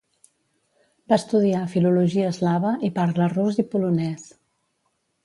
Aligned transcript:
Va 1.11 1.17
estudiar 1.19 1.59
filologia 1.73 2.29
eslava 2.31 2.71
i 2.87 2.91
parla 2.97 3.29
rus 3.35 3.61
i 3.65 3.67
polonès. 3.75 4.25